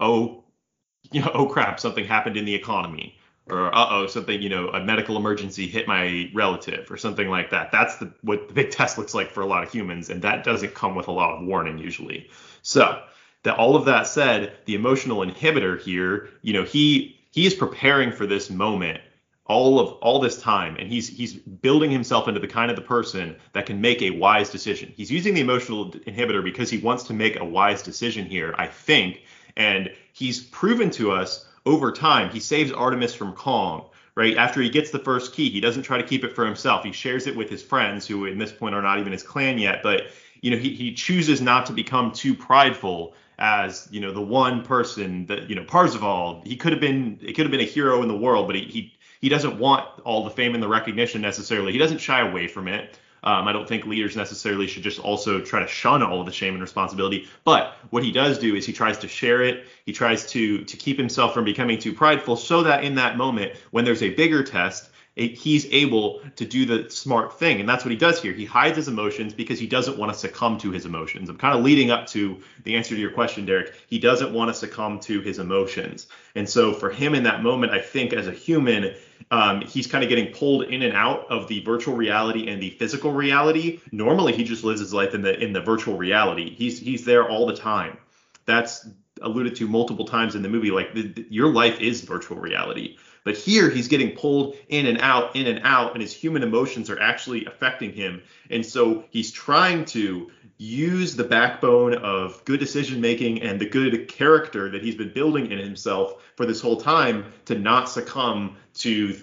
[0.00, 0.42] oh
[1.12, 3.16] you know oh crap something happened in the economy
[3.48, 7.70] or uh-oh something you know a medical emergency hit my relative or something like that
[7.72, 10.44] that's the what the big test looks like for a lot of humans and that
[10.44, 12.28] doesn't come with a lot of warning usually
[12.62, 13.02] so
[13.42, 18.12] that all of that said the emotional inhibitor here you know he he is preparing
[18.12, 19.00] for this moment
[19.46, 22.82] all of all this time and he's he's building himself into the kind of the
[22.82, 24.92] person that can make a wise decision.
[24.96, 28.68] He's using the emotional inhibitor because he wants to make a wise decision here, I
[28.68, 29.22] think,
[29.56, 32.30] and he's proven to us over time.
[32.30, 34.36] He saves Artemis from Kong, right?
[34.36, 36.84] After he gets the first key, he doesn't try to keep it for himself.
[36.84, 39.58] He shares it with his friends who at this point are not even his clan
[39.58, 40.02] yet, but
[40.40, 44.62] you know, he he chooses not to become too prideful as you know the one
[44.62, 48.02] person that you know Parzival he could have been it could have been a hero
[48.02, 51.22] in the world but he, he he doesn't want all the fame and the recognition
[51.22, 51.72] necessarily.
[51.72, 52.98] He doesn't shy away from it.
[53.24, 56.32] Um, I don't think leaders necessarily should just also try to shun all of the
[56.32, 57.28] shame and responsibility.
[57.44, 59.64] But what he does do is he tries to share it.
[59.86, 63.52] He tries to to keep himself from becoming too prideful, so that in that moment,
[63.70, 67.60] when there's a bigger test, it, he's able to do the smart thing.
[67.60, 68.32] And that's what he does here.
[68.32, 71.28] He hides his emotions because he doesn't want to succumb to his emotions.
[71.28, 73.74] I'm kind of leading up to the answer to your question, Derek.
[73.88, 76.06] He doesn't want to succumb to his emotions.
[76.34, 78.94] And so for him in that moment, I think as a human,
[79.30, 82.70] um, he's kind of getting pulled in and out of the virtual reality and the
[82.70, 83.80] physical reality.
[83.92, 86.54] Normally, he just lives his life in the in the virtual reality.
[86.54, 87.98] He's he's there all the time.
[88.46, 88.86] That's
[89.20, 92.96] alluded to multiple times in the movie, like the, the, your life is virtual reality.
[93.24, 96.90] But here he's getting pulled in and out, in and out, and his human emotions
[96.90, 98.22] are actually affecting him.
[98.50, 104.08] And so he's trying to use the backbone of good decision making and the good
[104.08, 109.16] character that he's been building in himself for this whole time to not succumb to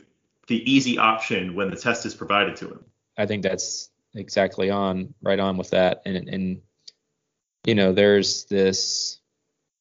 [0.47, 2.83] the easy option when the test is provided to him.
[3.17, 6.01] I think that's exactly on, right on with that.
[6.05, 6.61] And, and
[7.65, 9.19] you know, there's this,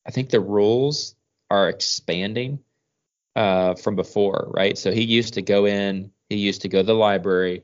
[0.06, 1.14] I think the rules
[1.50, 2.60] are expanding
[3.38, 4.76] uh, from before, right?
[4.76, 7.62] So he used to go in, he used to go to the library,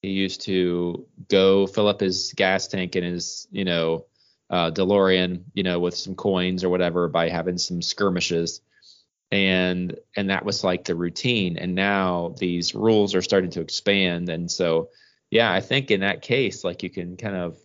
[0.00, 4.06] he used to go fill up his gas tank in his, you know,
[4.48, 8.60] uh, DeLorean, you know, with some coins or whatever by having some skirmishes.
[9.32, 11.58] And and that was like the routine.
[11.58, 14.28] And now these rules are starting to expand.
[14.28, 14.90] And so
[15.32, 17.58] yeah, I think in that case, like you can kind of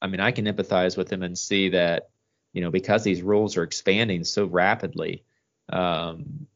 [0.00, 2.08] I mean, I can empathize with him and see that,
[2.54, 5.22] you know, because these rules are expanding so rapidly,
[5.68, 6.46] um,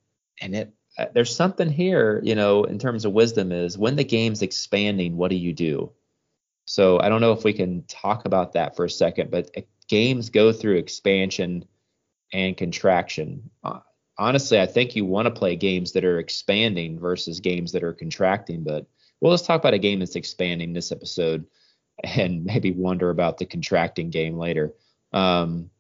[0.41, 4.05] and it uh, there's something here, you know, in terms of wisdom is when the
[4.05, 5.93] game's expanding, what do you do?
[6.65, 9.63] So I don't know if we can talk about that for a second, but uh,
[9.89, 11.65] games go through expansion
[12.33, 13.51] and contraction.
[13.65, 13.81] Uh,
[14.19, 17.93] honestly, I think you want to play games that are expanding versus games that are
[17.93, 18.63] contracting.
[18.63, 18.87] But
[19.21, 21.47] well, let's talk about a game that's expanding this episode,
[22.05, 24.75] and maybe wonder about the contracting game later.
[25.13, 25.71] Um,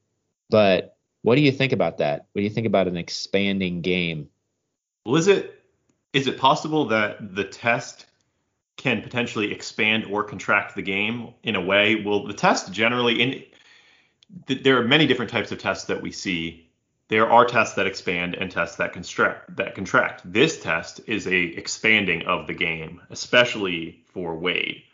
[0.48, 2.26] but what do you think about that?
[2.32, 4.28] What do you think about an expanding game?
[5.04, 5.62] Well, is it
[6.12, 8.06] is it possible that the test
[8.76, 12.02] can potentially expand or contract the game in a way?
[12.02, 13.44] Well, the test generally in
[14.46, 16.66] th- there are many different types of tests that we see.
[17.08, 19.56] There are tests that expand and tests that contract.
[19.56, 20.22] That contract.
[20.24, 24.84] This test is a expanding of the game, especially for Wade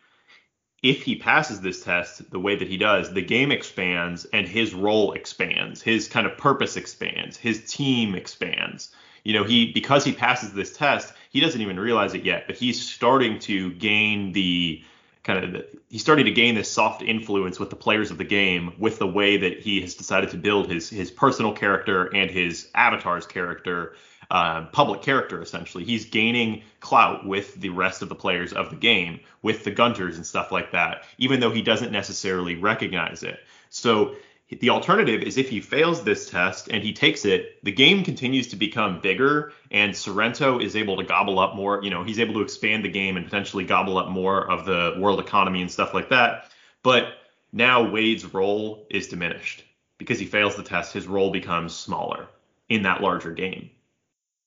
[0.91, 4.73] if he passes this test the way that he does, the game expands and his
[4.73, 8.93] role expands, his kind of purpose expands, his team expands.
[9.25, 12.55] You know, he because he passes this test, he doesn't even realize it yet, but
[12.55, 14.85] he's starting to gain the
[15.25, 18.25] kind of the, he's starting to gain this soft influence with the players of the
[18.25, 22.31] game with the way that he has decided to build his his personal character and
[22.31, 23.97] his avatar's character
[24.31, 25.85] uh, public character essentially.
[25.85, 30.17] He's gaining clout with the rest of the players of the game, with the Gunters
[30.17, 33.41] and stuff like that, even though he doesn't necessarily recognize it.
[33.71, 34.17] So
[34.49, 38.47] the alternative is if he fails this test and he takes it, the game continues
[38.49, 41.83] to become bigger, and Sorrento is able to gobble up more.
[41.83, 44.95] You know, he's able to expand the game and potentially gobble up more of the
[44.99, 46.51] world economy and stuff like that.
[46.85, 47.15] But
[47.53, 49.65] now Wade's role is diminished
[49.99, 50.93] because he fails the test.
[50.93, 52.29] His role becomes smaller
[52.69, 53.71] in that larger game.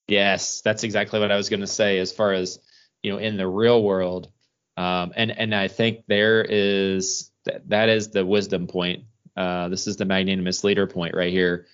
[0.09, 1.99] Yes, that's exactly what I was going to say.
[1.99, 2.59] As far as
[3.03, 4.31] you know, in the real world,
[4.75, 9.03] um, and and I think there is that, that is the wisdom point.
[9.37, 11.67] Uh, this is the magnanimous leader point right here.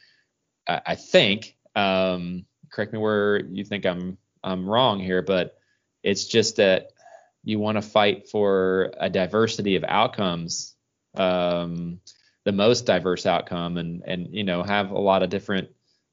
[0.67, 1.55] I, I think.
[1.75, 5.57] Um, correct me where you think I'm I'm wrong here, but
[6.03, 6.91] it's just that
[7.43, 10.75] you want to fight for a diversity of outcomes,
[11.15, 11.99] um,
[12.43, 15.69] the most diverse outcome, and and you know have a lot of different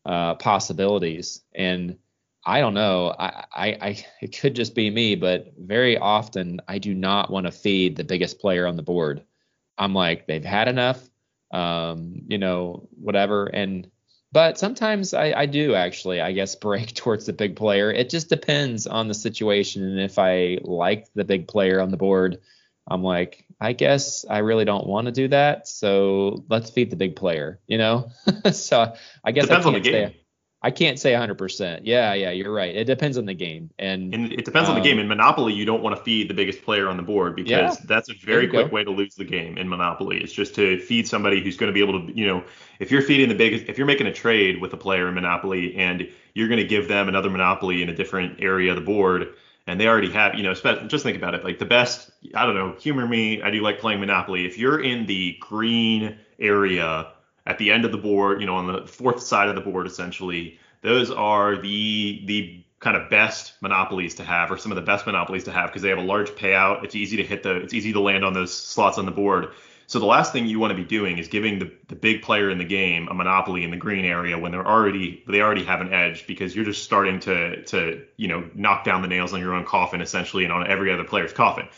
[0.06, 1.42] uh, possibilities.
[1.54, 1.98] And
[2.44, 3.14] I don't know.
[3.18, 7.46] I, I, I, it could just be me, but very often I do not want
[7.46, 9.22] to feed the biggest player on the board.
[9.78, 11.08] I'm like, they've had enough,
[11.52, 13.46] um, you know, whatever.
[13.46, 13.88] And,
[14.32, 17.92] but sometimes I, I do actually, I guess, break towards the big player.
[17.92, 19.84] It just depends on the situation.
[19.84, 22.40] And if I like the big player on the board,
[22.88, 25.68] I'm like, I guess I really don't want to do that.
[25.68, 28.10] So let's feed the big player, you know?
[28.52, 30.08] so I guess depends I can't on the game.
[30.08, 30.21] Say,
[30.64, 31.80] I can't say 100%.
[31.82, 32.74] Yeah, yeah, you're right.
[32.74, 34.98] It depends on the game, and, and it depends um, on the game.
[34.98, 37.50] Um, in Monopoly, you don't want to feed the biggest player on the board because
[37.50, 38.72] yeah, that's a very quick go.
[38.72, 40.22] way to lose the game in Monopoly.
[40.22, 42.44] It's just to feed somebody who's going to be able to, you know,
[42.78, 45.74] if you're feeding the biggest, if you're making a trade with a player in Monopoly
[45.74, 49.34] and you're going to give them another Monopoly in a different area of the board,
[49.66, 51.44] and they already have, you know, just think about it.
[51.44, 53.42] Like the best, I don't know, humor me.
[53.42, 54.46] I do like playing Monopoly.
[54.46, 57.11] If you're in the green area
[57.46, 59.86] at the end of the board, you know, on the fourth side of the board,
[59.86, 64.82] essentially those are the the kind of best monopolies to have, or some of the
[64.82, 66.82] best monopolies to have, because they have a large payout.
[66.82, 69.52] It's easy to hit the, it's easy to land on those slots on the board.
[69.86, 72.50] So the last thing you want to be doing is giving the, the big player
[72.50, 75.80] in the game a monopoly in the green area when they're already they already have
[75.80, 79.40] an edge because you're just starting to to you know knock down the nails on
[79.40, 81.68] your own coffin essentially and on every other player's coffin.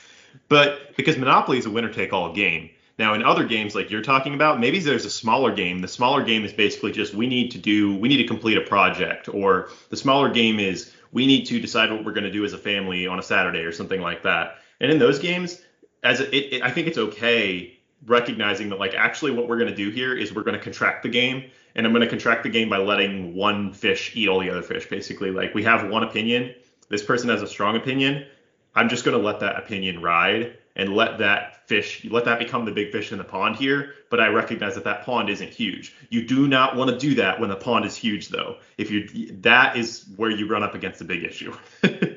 [0.48, 4.02] But because monopoly is a winner take all game, now, in other games like you're
[4.02, 5.80] talking about, maybe there's a smaller game.
[5.80, 8.60] The smaller game is basically just we need to do, we need to complete a
[8.60, 12.44] project, or the smaller game is we need to decide what we're going to do
[12.44, 14.58] as a family on a Saturday or something like that.
[14.80, 15.60] And in those games,
[16.04, 19.74] as it, it, I think it's okay recognizing that like actually what we're going to
[19.76, 21.50] do here is we're going to contract the game.
[21.74, 24.62] And I'm going to contract the game by letting one fish eat all the other
[24.62, 25.32] fish basically.
[25.32, 26.54] Like we have one opinion.
[26.88, 28.26] This person has a strong opinion.
[28.76, 32.64] I'm just going to let that opinion ride and let that fish let that become
[32.64, 35.94] the big fish in the pond here but I recognize that that pond isn't huge
[36.10, 39.36] you do not want to do that when the pond is huge though if you
[39.42, 41.54] that is where you run up against a big issue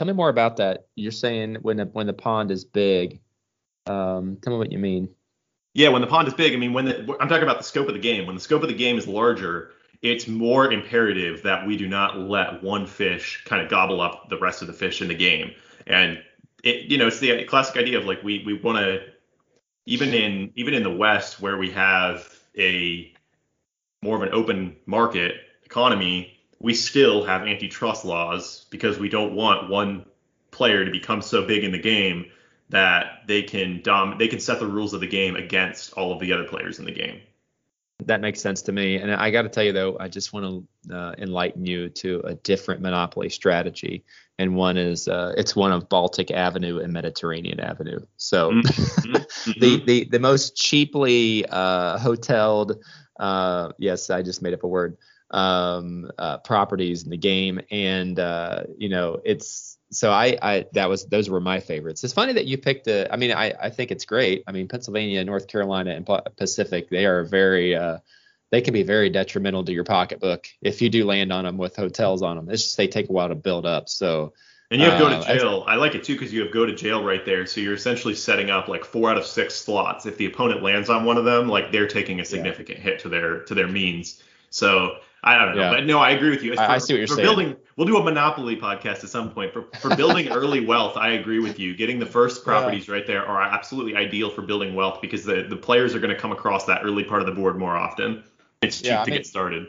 [0.00, 0.86] Tell me more about that.
[0.94, 3.20] You're saying when the, when the pond is big.
[3.86, 5.10] Um, tell me what you mean.
[5.74, 7.86] Yeah, when the pond is big, I mean when the, I'm talking about the scope
[7.88, 8.24] of the game.
[8.24, 12.18] When the scope of the game is larger, it's more imperative that we do not
[12.18, 15.52] let one fish kind of gobble up the rest of the fish in the game.
[15.86, 16.22] And
[16.62, 19.02] it, you know, it's the classic idea of like we we want to
[19.86, 23.12] even in even in the West where we have a
[24.02, 25.34] more of an open market
[25.64, 30.04] economy, we still have antitrust laws because we don't want one
[30.50, 32.26] player to become so big in the game
[32.70, 36.20] that they can dom they can set the rules of the game against all of
[36.20, 37.20] the other players in the game.
[38.06, 38.96] That makes sense to me.
[38.96, 42.20] And I got to tell you though, I just want to uh, enlighten you to
[42.24, 44.04] a different monopoly strategy.
[44.38, 48.00] And one is uh, it's one of Baltic Avenue and Mediterranean Avenue.
[48.16, 49.12] So mm-hmm.
[49.16, 49.60] mm-hmm.
[49.60, 52.82] the, the the most cheaply uh, hoteled,
[53.18, 54.96] uh, yes, I just made up a word,
[55.30, 60.88] um, uh, properties in the game, and uh, you know it's so I, I that
[60.88, 62.04] was those were my favorites.
[62.04, 63.12] It's funny that you picked a.
[63.12, 64.44] I mean, I I think it's great.
[64.46, 67.98] I mean, Pennsylvania, North Carolina, and Pacific they are very uh,
[68.50, 71.76] they can be very detrimental to your pocketbook if you do land on them with
[71.76, 72.48] hotels on them.
[72.50, 73.88] It's just they take a while to build up.
[73.88, 74.32] So.
[74.72, 75.64] And you have go to uh, jail.
[75.66, 77.44] I, I like it too because you have go to jail right there.
[77.44, 80.06] So you're essentially setting up like four out of six slots.
[80.06, 82.84] If the opponent lands on one of them, like they're taking a significant yeah.
[82.84, 84.22] hit to their to their means.
[84.50, 85.70] So I don't know, yeah.
[85.70, 86.54] but no, I agree with you.
[86.54, 87.26] For, I, see what you're for saying.
[87.26, 89.52] Building, we'll do a monopoly podcast at some point.
[89.52, 91.76] For for building early wealth, I agree with you.
[91.76, 92.94] Getting the first properties yeah.
[92.94, 96.20] right there are absolutely ideal for building wealth because the the players are going to
[96.20, 98.24] come across that early part of the board more often.
[98.62, 99.66] It's cheap yeah, to mean, get started.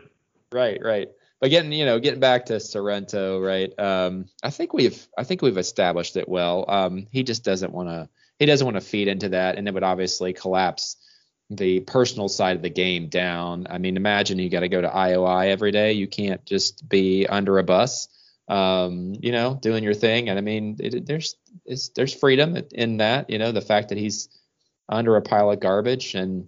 [0.52, 1.10] Right, right.
[1.42, 3.78] But getting you know getting back to Sorrento, right?
[3.78, 6.64] Um, I think we've I think we've established it well.
[6.68, 8.08] Um, he just doesn't want to
[8.40, 10.96] he doesn't want to feed into that, and it would obviously collapse
[11.52, 13.68] the personal side of the game down.
[13.70, 15.93] I mean, imagine you got to go to IOI every day.
[15.93, 18.08] You can't just be under a bus,
[18.47, 20.30] um, you know, doing your thing.
[20.30, 21.36] And I mean, it, there's
[21.95, 23.30] there's freedom in that.
[23.30, 24.30] You know, the fact that he's
[24.88, 26.47] under a pile of garbage and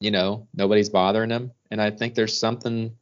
[0.00, 1.52] you know nobody's bothering him.
[1.70, 2.96] And I think there's something,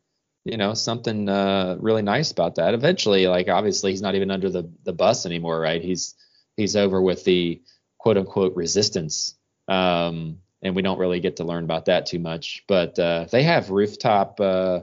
[0.45, 2.75] you know, something uh, really nice about that.
[2.75, 5.83] Eventually, like obviously, he's not even under the the bus anymore, right?
[5.83, 6.17] He's
[6.57, 7.63] he's over with the
[7.99, 9.39] quote unquote resistance.
[9.69, 12.65] Um, and we don't really get to learn about that too much.
[12.67, 14.81] But uh, they have rooftop uh,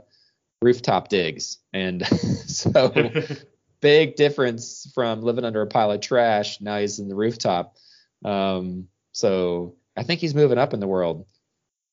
[0.62, 2.06] rooftop digs, and
[2.48, 2.94] so
[3.82, 6.62] big difference from living under a pile of trash.
[6.62, 7.76] Now he's in the rooftop.
[8.24, 11.26] Um, so I think he's moving up in the world.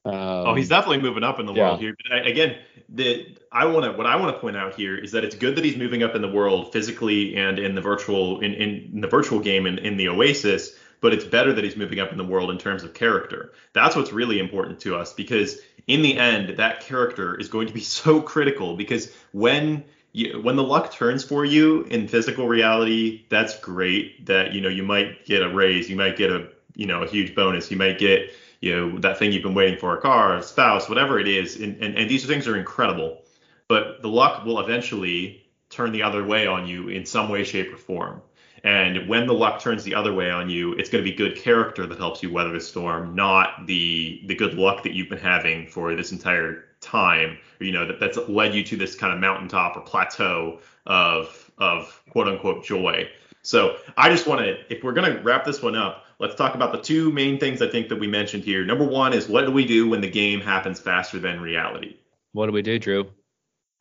[0.05, 1.69] Um, oh, he's definitely moving up in the yeah.
[1.69, 1.95] world here.
[2.03, 2.57] But I, again,
[2.89, 5.57] the I want to what I want to point out here is that it's good
[5.57, 9.01] that he's moving up in the world physically and in the virtual in, in, in
[9.01, 12.19] the virtual game in, in the Oasis but it's better that he's moving up in
[12.19, 13.53] the world in terms of character.
[13.73, 17.73] That's what's really important to us because in the end, that character is going to
[17.73, 23.25] be so critical because when you, when the luck turns for you in physical reality,
[23.29, 24.27] that's great.
[24.27, 27.09] That you know you might get a raise, you might get a you know a
[27.09, 28.31] huge bonus, you might get
[28.61, 31.57] you know that thing you've been waiting for, a car, a spouse, whatever it is,
[31.57, 33.23] and, and, and these things are incredible.
[33.69, 37.73] But the luck will eventually turn the other way on you in some way, shape,
[37.73, 38.23] or form.
[38.65, 41.37] And when the luck turns the other way on you, it's going to be good
[41.37, 45.19] character that helps you weather the storm, not the the good luck that you've been
[45.19, 47.39] having for this entire time.
[47.61, 52.03] You know that that's led you to this kind of mountaintop or plateau of of
[52.11, 53.09] quote unquote joy.
[53.43, 56.55] So I just want to, if we're going to wrap this one up, let's talk
[56.55, 58.65] about the two main things I think that we mentioned here.
[58.65, 61.97] Number one is what do we do when the game happens faster than reality?
[62.33, 63.11] What do we do, Drew?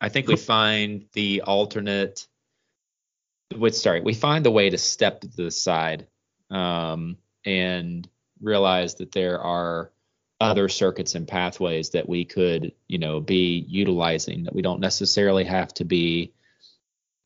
[0.00, 2.26] I think we find the alternate
[3.56, 6.06] with sorry, we find the way to step to the side
[6.50, 8.08] um, and
[8.40, 9.90] realize that there are
[10.40, 15.44] other circuits and pathways that we could, you know, be utilizing that we don't necessarily
[15.44, 16.32] have to be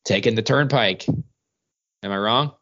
[0.04, 1.06] taking the turnpike.
[1.08, 2.52] Am I wrong?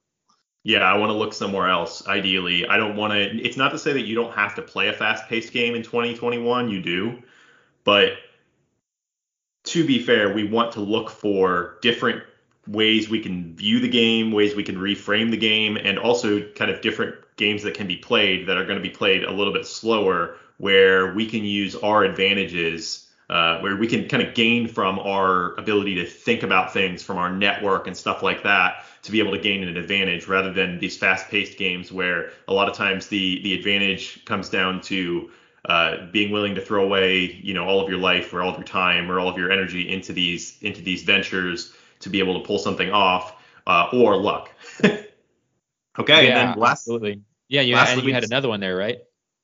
[0.63, 2.07] Yeah, I want to look somewhere else.
[2.07, 3.21] Ideally, I don't want to.
[3.21, 6.69] It's not to say that you don't have to play a fast-paced game in 2021.
[6.69, 7.23] You do,
[7.85, 8.13] but
[9.65, 12.23] to be fair, we want to look for different
[12.67, 16.71] ways we can view the game, ways we can reframe the game, and also kind
[16.71, 19.53] of different games that can be played that are going to be played a little
[19.53, 24.69] bit slower, where we can use our advantages, uh, where we can kind of gain
[24.69, 29.13] from our ability to think about things from our network and stuff like that to
[29.13, 32.77] be able to gain an advantage rather than these fast-paced games where a lot of
[32.77, 35.31] times the the advantage comes down to
[35.67, 38.57] uh, being willing to throw away, you know, all of your life or all of
[38.57, 42.41] your time or all of your energy into these into these ventures to be able
[42.41, 43.35] to pull something off,
[43.67, 44.51] uh, or luck.
[44.85, 45.09] okay,
[45.99, 47.23] yeah, and then last, absolutely.
[47.49, 48.99] Yeah, you, and you had another one there, right?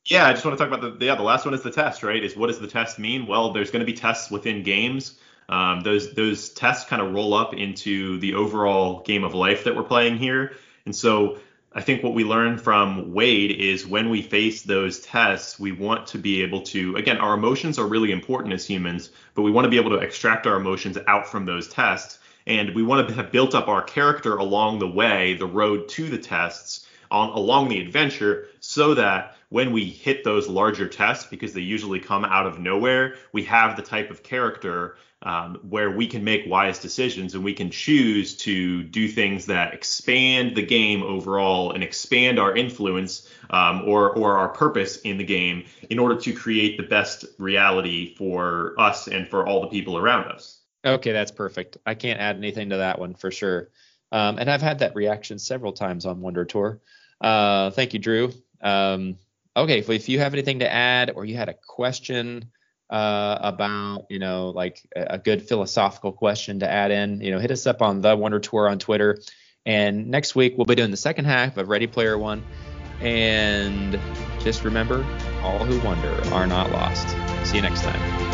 [0.05, 2.03] Yeah, I just want to talk about the yeah the last one is the test,
[2.03, 2.23] right?
[2.23, 3.27] Is what does the test mean?
[3.27, 5.19] Well, there's going to be tests within games.
[5.49, 9.77] Um, those those tests kind of roll up into the overall game of life that
[9.77, 11.39] we're playing here, and so
[11.77, 16.07] I think what we learned from Wade is when we face those tests, we want
[16.07, 19.67] to be able to, again, our emotions are really important as humans, but we want
[19.67, 22.19] to be able to extract our emotions out from those tests.
[22.47, 26.09] And we want to have built up our character along the way, the road to
[26.09, 31.53] the tests, on along the adventure, so that when we hit those larger tests, because
[31.53, 36.07] they usually come out of nowhere, we have the type of character um, where we
[36.07, 41.03] can make wise decisions and we can choose to do things that expand the game
[41.03, 46.17] overall and expand our influence um, or, or our purpose in the game in order
[46.17, 50.61] to create the best reality for us and for all the people around us.
[50.87, 51.78] Okay, that's perfect.
[51.84, 53.70] I can't add anything to that one for sure.
[54.12, 56.80] Um, and I've had that reaction several times on Wonder Tour.
[57.20, 58.32] Uh, thank you, Drew.
[58.62, 59.16] Um,
[59.57, 62.51] okay, if you have anything to add or you had a question,
[62.89, 67.51] uh, about you know like a, good philosophical question to add in, you know, hit
[67.51, 69.18] us up on the Wonder Tour on Twitter.
[69.64, 72.45] And next week we'll be doing the second half of Ready Player One.
[73.01, 73.99] And
[74.41, 75.05] just remember,
[75.43, 77.09] all who wonder are not lost.
[77.45, 78.26] See you next time.